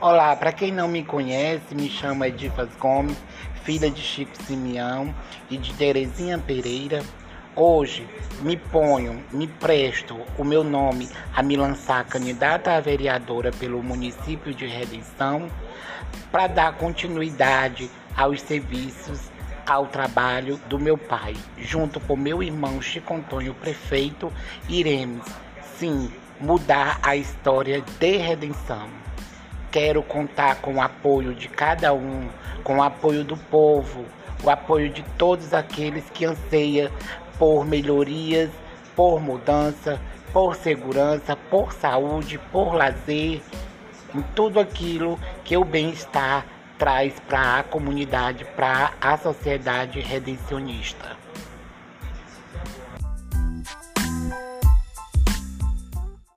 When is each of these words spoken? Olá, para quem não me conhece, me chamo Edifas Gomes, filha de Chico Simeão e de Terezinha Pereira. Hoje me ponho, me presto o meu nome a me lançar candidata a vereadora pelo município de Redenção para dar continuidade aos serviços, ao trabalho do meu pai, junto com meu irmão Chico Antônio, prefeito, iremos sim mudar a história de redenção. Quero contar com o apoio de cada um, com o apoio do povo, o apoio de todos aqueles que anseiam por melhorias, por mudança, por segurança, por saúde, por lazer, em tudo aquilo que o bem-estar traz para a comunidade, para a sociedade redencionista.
Olá, 0.00 0.34
para 0.34 0.52
quem 0.52 0.72
não 0.72 0.88
me 0.88 1.04
conhece, 1.04 1.74
me 1.74 1.88
chamo 1.88 2.24
Edifas 2.24 2.68
Gomes, 2.80 3.16
filha 3.62 3.88
de 3.88 4.00
Chico 4.00 4.36
Simeão 4.42 5.14
e 5.48 5.56
de 5.56 5.72
Terezinha 5.74 6.38
Pereira. 6.38 7.02
Hoje 7.54 8.08
me 8.40 8.56
ponho, 8.56 9.22
me 9.30 9.46
presto 9.46 10.18
o 10.36 10.42
meu 10.42 10.64
nome 10.64 11.08
a 11.32 11.42
me 11.42 11.56
lançar 11.56 12.04
candidata 12.04 12.72
a 12.72 12.80
vereadora 12.80 13.52
pelo 13.52 13.82
município 13.82 14.52
de 14.52 14.66
Redenção 14.66 15.48
para 16.32 16.48
dar 16.48 16.72
continuidade 16.76 17.88
aos 18.16 18.40
serviços, 18.40 19.30
ao 19.66 19.86
trabalho 19.86 20.56
do 20.66 20.78
meu 20.78 20.98
pai, 20.98 21.36
junto 21.58 22.00
com 22.00 22.16
meu 22.16 22.42
irmão 22.42 22.82
Chico 22.82 23.14
Antônio, 23.14 23.54
prefeito, 23.54 24.32
iremos 24.68 25.26
sim 25.76 26.10
mudar 26.42 26.98
a 27.04 27.14
história 27.14 27.80
de 28.00 28.16
redenção. 28.16 28.88
Quero 29.70 30.02
contar 30.02 30.56
com 30.56 30.74
o 30.74 30.80
apoio 30.80 31.34
de 31.34 31.48
cada 31.48 31.94
um, 31.94 32.28
com 32.64 32.78
o 32.78 32.82
apoio 32.82 33.22
do 33.22 33.36
povo, 33.36 34.04
o 34.42 34.50
apoio 34.50 34.90
de 34.90 35.04
todos 35.16 35.54
aqueles 35.54 36.04
que 36.10 36.24
anseiam 36.24 36.90
por 37.38 37.64
melhorias, 37.64 38.50
por 38.96 39.20
mudança, 39.20 40.00
por 40.32 40.56
segurança, 40.56 41.36
por 41.48 41.72
saúde, 41.72 42.40
por 42.50 42.74
lazer, 42.74 43.40
em 44.12 44.22
tudo 44.34 44.58
aquilo 44.58 45.18
que 45.44 45.56
o 45.56 45.64
bem-estar 45.64 46.44
traz 46.76 47.14
para 47.20 47.60
a 47.60 47.62
comunidade, 47.62 48.44
para 48.56 48.92
a 49.00 49.16
sociedade 49.16 50.00
redencionista. 50.00 51.21